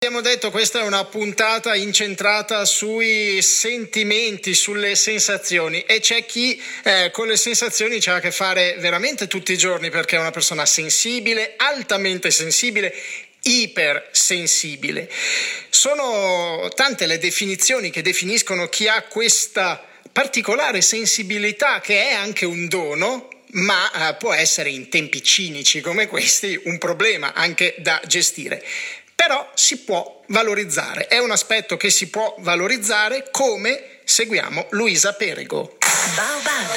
[0.00, 7.10] Abbiamo detto questa è una puntata incentrata sui sentimenti, sulle sensazioni e c'è chi eh,
[7.10, 10.64] con le sensazioni c'ha a che fare veramente tutti i giorni perché è una persona
[10.66, 12.94] sensibile, altamente sensibile
[13.42, 15.10] ipersensibile.
[15.68, 22.68] Sono tante le definizioni che definiscono chi ha questa particolare sensibilità che è anche un
[22.68, 28.64] dono, ma eh, può essere in tempi cinici come questi un problema anche da gestire
[29.28, 31.06] però si può valorizzare.
[31.06, 35.76] È un aspetto che si può valorizzare come seguiamo Luisa Perego.
[36.14, 36.70] Baobab.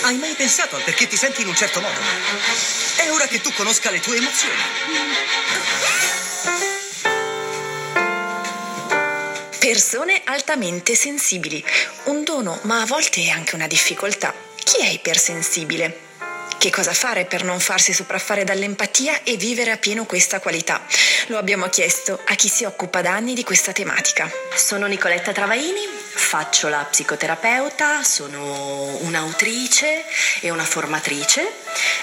[0.00, 2.00] Hai mai pensato al perché ti senti in un certo modo?
[2.96, 4.54] È ora che tu conosca le tue emozioni.
[9.58, 11.62] Persone altamente sensibili.
[12.04, 14.32] Un dono, ma a volte è anche una difficoltà.
[14.64, 16.07] Chi è ipersensibile?
[16.58, 20.82] Che cosa fare per non farsi sopraffare dall'empatia e vivere a pieno questa qualità?
[21.28, 24.28] Lo abbiamo chiesto a chi si occupa da anni di questa tematica.
[24.56, 30.04] Sono Nicoletta Travaini, faccio la psicoterapeuta, sono un'autrice
[30.40, 31.50] e una formatrice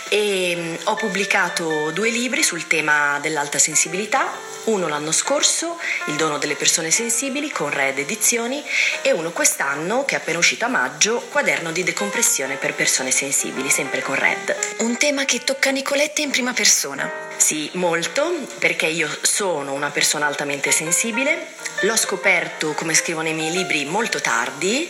[0.10, 4.32] e mm, ho pubblicato due libri sul tema dell'alta sensibilità,
[4.66, 5.78] uno l'anno scorso,
[6.08, 8.64] Il dono delle persone sensibili con Red Edizioni
[9.02, 13.70] e uno quest'anno che è appena uscito a maggio, Quaderno di decompressione per persone sensibili,
[13.70, 14.56] sempre con Red.
[14.80, 17.35] Un tema che tocca Nicoletta in prima persona.
[17.38, 21.54] Sì, molto, perché io sono una persona altamente sensibile.
[21.82, 24.90] L'ho scoperto, come scrivo nei miei libri, molto tardi,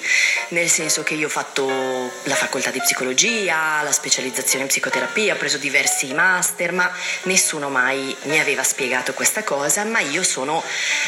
[0.49, 5.37] nel senso che io ho fatto la facoltà di psicologia, la specializzazione in psicoterapia, ho
[5.37, 6.89] preso diversi master, ma
[7.23, 10.63] nessuno mai mi aveva spiegato questa cosa, ma io sono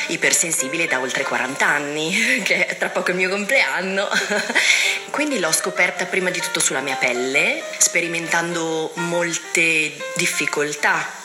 [0.07, 4.09] ipersensibile da oltre 40 anni, che è tra poco il mio compleanno.
[5.11, 11.17] Quindi l'ho scoperta prima di tutto sulla mia pelle, sperimentando molte difficoltà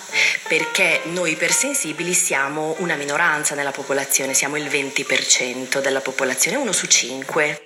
[0.52, 6.86] perché noi ipersensibili siamo una minoranza nella popolazione, siamo il 20% della popolazione, uno su
[6.88, 7.62] cinque.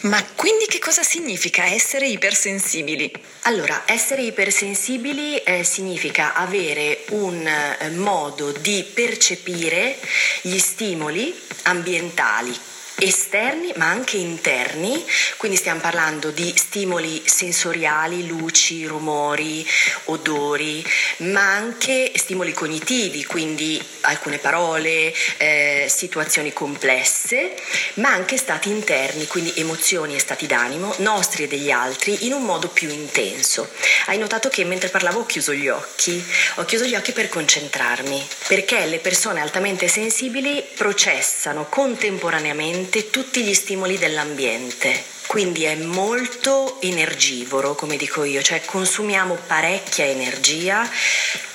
[0.00, 3.12] Ma quindi che cosa significa essere ipersensibili?
[3.42, 9.96] Allora, essere ipersensibili eh, significa avere un eh, modo di percepire
[10.40, 11.32] gli stimoli
[11.62, 12.58] ambientali
[13.00, 15.04] esterni ma anche interni,
[15.36, 19.66] quindi stiamo parlando di stimoli sensoriali, luci, rumori,
[20.04, 20.84] odori,
[21.18, 27.54] ma anche stimoli cognitivi, quindi alcune parole, eh, situazioni complesse,
[27.94, 32.42] ma anche stati interni, quindi emozioni e stati d'animo, nostri e degli altri, in un
[32.42, 33.68] modo più intenso.
[34.06, 36.22] Hai notato che mentre parlavo ho chiuso gli occhi,
[36.56, 43.44] ho chiuso gli occhi per concentrarmi, perché le persone altamente sensibili processano contemporaneamente sente tutti
[43.44, 45.04] gli stimoli dell'ambiente.
[45.28, 50.90] Quindi è molto energivoro, come dico io, cioè consumiamo parecchia energia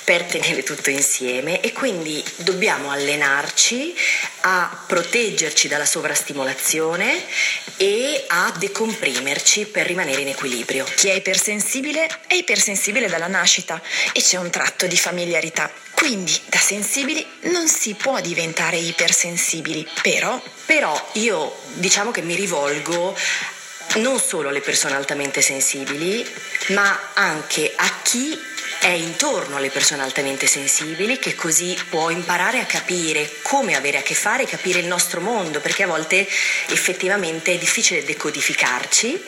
[0.02, 3.94] per tenere tutto insieme e quindi dobbiamo allenarci
[4.42, 7.22] a proteggerci dalla sovrastimolazione
[7.76, 10.86] e a decomprimerci per rimanere in equilibrio.
[10.94, 13.82] Chi è ipersensibile è ipersensibile dalla nascita
[14.14, 15.70] e c'è un tratto di familiarità.
[15.96, 20.40] Quindi da sensibili non si può diventare ipersensibili, però...
[20.66, 23.16] Però io diciamo che mi rivolgo
[23.94, 26.24] non solo alle persone altamente sensibili,
[26.68, 28.38] ma anche a chi
[28.80, 34.02] è intorno alle persone altamente sensibili che così può imparare a capire come avere a
[34.02, 36.28] che fare, capire il nostro mondo, perché a volte
[36.68, 39.20] effettivamente è difficile decodificarci.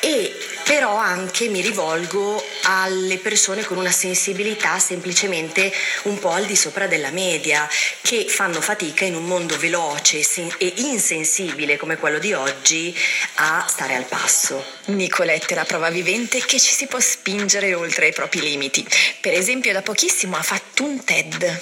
[0.00, 0.34] E
[0.64, 5.72] però anche mi rivolgo alle persone con una sensibilità semplicemente
[6.04, 7.68] un po' al di sopra della media,
[8.02, 10.20] che fanno fatica in un mondo veloce
[10.58, 12.96] e insensibile come quello di oggi
[13.36, 14.64] a stare al passo.
[14.86, 18.86] Nicolette è la prova vivente che ci si può spingere oltre i propri limiti.
[19.20, 21.60] Per esempio, da pochissimo ha fatto un TED.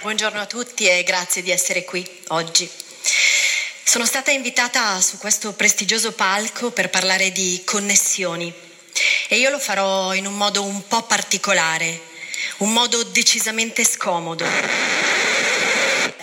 [0.00, 2.85] Buongiorno a tutti e grazie di essere qui oggi.
[3.88, 8.52] Sono stata invitata su questo prestigioso palco per parlare di connessioni
[9.28, 12.00] e io lo farò in un modo un po' particolare,
[12.58, 14.44] un modo decisamente scomodo.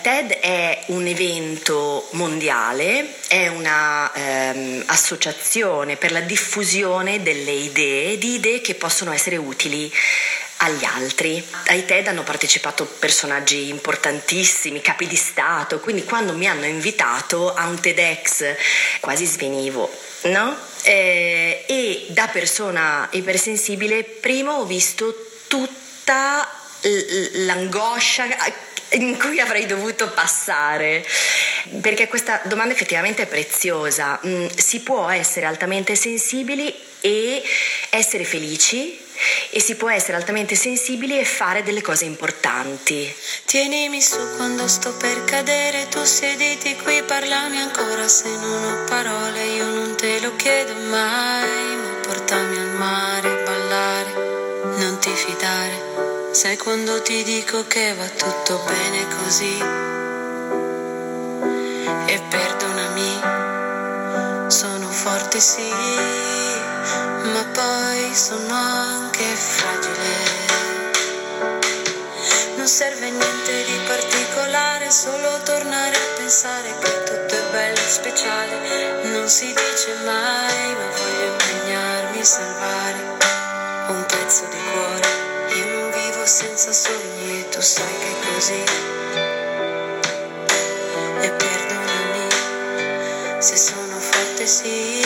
[0.02, 8.60] TED è un evento mondiale, è un'associazione ehm, per la diffusione delle idee, di idee
[8.60, 9.90] che possono essere utili
[10.64, 11.44] agli altri.
[11.66, 17.66] Ai TED hanno partecipato personaggi importantissimi, capi di Stato, quindi quando mi hanno invitato a
[17.66, 18.56] un TEDx
[19.00, 19.90] quasi svenivo,
[20.22, 20.56] no?
[20.82, 26.48] Eh, e da persona ipersensibile prima ho visto tutta
[27.46, 28.26] l'angoscia
[28.90, 31.06] in cui avrei dovuto passare.
[31.80, 34.20] Perché questa domanda effettivamente è preziosa.
[34.26, 37.42] Mm, si può essere altamente sensibili e
[37.90, 39.03] essere felici
[39.50, 43.14] e si può essere altamente sensibili e fare delle cose importanti.
[43.44, 49.44] Tienimi su quando sto per cadere, tu sediti qui, parlami ancora se non ho parole,
[49.44, 54.12] io non te lo chiedo mai, ma portami al mare, ballare,
[54.78, 59.58] non ti fidare, sai quando ti dico che va tutto bene così.
[62.06, 63.20] E perdonami,
[64.48, 66.23] sono forte sì
[68.14, 70.52] sono anche fragile.
[72.54, 79.02] Non serve niente di particolare, solo tornare a pensare che tutto è bello e speciale.
[79.10, 82.98] Non si dice mai, ma voglio impegnarmi a salvare
[83.88, 85.08] un pezzo di cuore.
[85.56, 88.64] Io non vivo senza sogni e tu sai che è così.
[91.20, 92.28] E perdonami
[93.40, 95.03] se sono forte, sì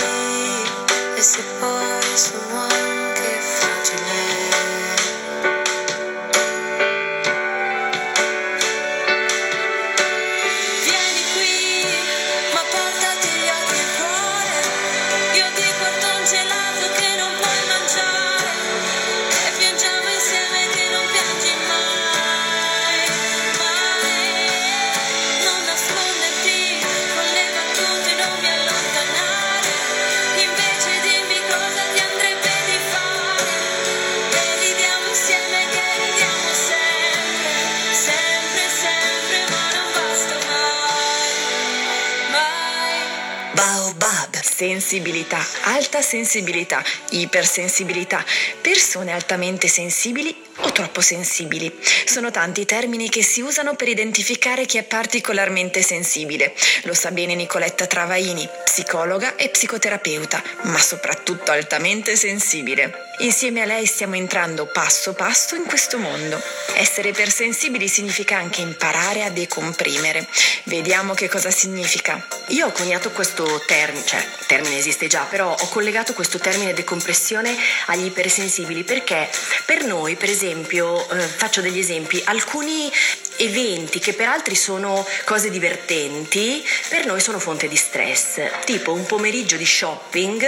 [44.59, 48.25] sensibilità, alta sensibilità, ipersensibilità,
[48.61, 50.35] persone altamente sensibili
[50.69, 51.73] o troppo sensibili.
[52.05, 56.55] Sono tanti i termini che si usano per identificare chi è particolarmente sensibile.
[56.83, 63.07] Lo sa bene Nicoletta Travaini, psicologa e psicoterapeuta, ma soprattutto altamente sensibile.
[63.21, 66.41] Insieme a lei stiamo entrando passo passo in questo mondo.
[66.77, 70.29] Essere ipersensibili significa anche imparare a decomprimere.
[70.65, 72.25] Vediamo che cosa significa.
[72.49, 76.75] Io ho coniato questo termine, cioè il termine esiste già, però ho collegato questo termine
[76.75, 77.57] decompressione
[77.87, 79.29] agli ipersensibili perché
[79.65, 82.91] per noi, per esempio, eh, faccio degli esempi, alcuni
[83.37, 89.07] eventi che per altri sono cose divertenti, per noi sono fonte di stress, tipo un
[89.07, 90.47] pomeriggio di shopping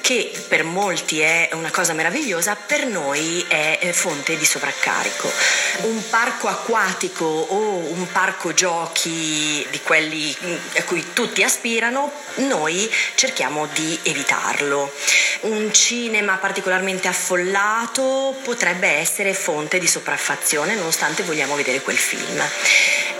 [0.00, 5.30] che per molti è una cosa meravigliosa, per noi è fonte di sovraccarico.
[5.82, 10.36] Un parco acquatico o un parco giochi di quelli
[10.76, 14.92] a cui tutti aspirano, noi cerchiamo di evitarlo.
[15.42, 22.42] Un cinema particolarmente affollato potrebbe essere fonte di sopraffazione nonostante vogliamo vedere quel film.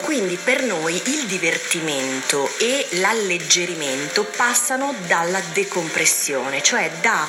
[0.03, 7.27] Quindi per noi il divertimento e l'alleggerimento passano dalla decompressione, cioè da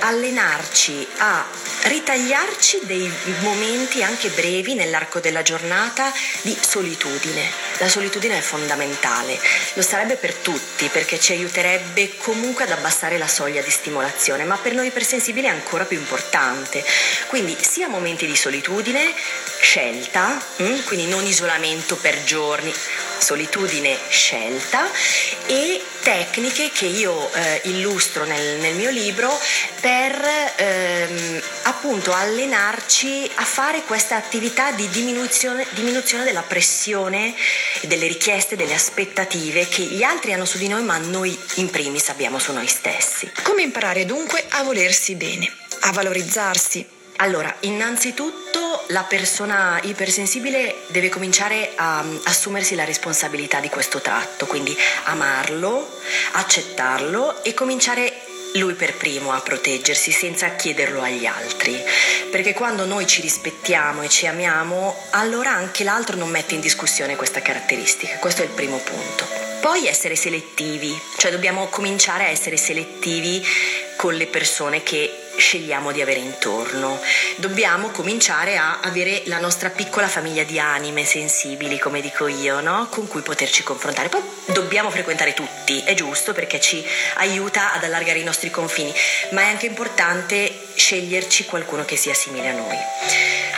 [0.00, 1.46] allenarci a
[1.84, 6.12] ritagliarci dei momenti anche brevi nell'arco della giornata
[6.42, 7.48] di solitudine.
[7.78, 9.38] La solitudine è fondamentale,
[9.74, 14.56] lo sarebbe per tutti perché ci aiuterebbe comunque ad abbassare la soglia di stimolazione, ma
[14.56, 16.82] per noi ipersensibili è ancora più importante.
[17.26, 19.12] Quindi sia momenti di solitudine,
[19.60, 22.72] scelta, mm, quindi non isolamento per giorni,
[23.18, 24.88] solitudine scelta
[25.46, 29.36] e tecniche che io eh, illustro nel, nel, mio libro
[29.80, 30.14] per
[30.56, 37.34] ehm, appunto allenarci a fare questa attività di diminuzione, diminuzione della pressione,
[37.82, 42.08] delle richieste, delle aspettative che gli altri hanno su di noi, ma noi in primis
[42.08, 43.30] abbiamo su noi stessi.
[43.42, 46.95] Come imparare dunque a volersi bene, a valorizzarsi?
[47.16, 54.76] Allora, innanzitutto la persona ipersensibile deve cominciare a assumersi la responsabilità di questo tratto, quindi
[55.04, 55.88] amarlo,
[56.32, 58.12] accettarlo e cominciare
[58.54, 61.82] lui per primo a proteggersi senza chiederlo agli altri,
[62.30, 67.16] perché quando noi ci rispettiamo e ci amiamo, allora anche l'altro non mette in discussione
[67.16, 69.26] questa caratteristica, questo è il primo punto.
[69.60, 73.44] Poi essere selettivi, cioè dobbiamo cominciare a essere selettivi
[73.96, 77.00] con le persone che scegliamo di avere intorno.
[77.36, 82.88] Dobbiamo cominciare a avere la nostra piccola famiglia di anime sensibili, come dico io, no?
[82.90, 84.08] con cui poterci confrontare.
[84.08, 86.84] Poi dobbiamo frequentare tutti, è giusto perché ci
[87.16, 88.92] aiuta ad allargare i nostri confini,
[89.30, 92.76] ma è anche importante sceglierci qualcuno che sia simile a noi.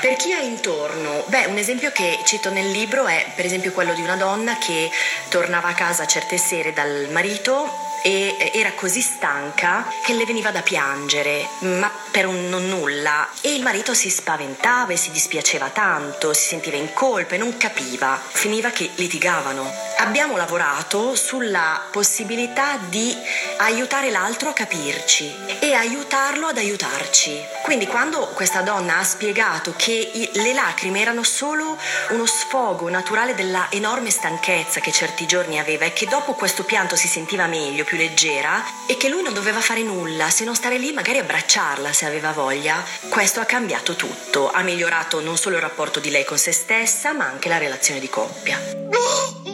[0.01, 3.95] Per chi ha intorno, beh, un esempio che cito nel libro è per esempio quello
[3.95, 4.89] di una donna che
[5.29, 10.63] tornava a casa certe sere dal marito e era così stanca che le veniva da
[10.63, 13.29] piangere, ma per un non nulla.
[13.41, 17.57] E il marito si spaventava e si dispiaceva tanto, si sentiva in colpa e non
[17.57, 18.21] capiva.
[18.33, 19.88] Finiva che litigavano.
[20.01, 23.13] Abbiamo lavorato sulla possibilità di
[23.57, 27.37] aiutare l'altro a capirci e aiutarlo ad aiutarci.
[27.65, 31.77] Quindi quando questa donna ha spiegato che le lacrime erano solo
[32.11, 36.95] uno sfogo naturale della enorme stanchezza che certi giorni aveva e che dopo questo pianto
[36.95, 40.79] si sentiva meglio, più leggera e che lui non doveva fare nulla se non stare
[40.79, 45.63] lì magari abbracciarla se aveva voglia, questo ha cambiato tutto, ha migliorato non solo il
[45.63, 48.59] rapporto di lei con se stessa ma anche la relazione di coppia.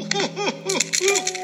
[1.06, 1.43] Yes.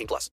[0.01, 0.29] 18 plus.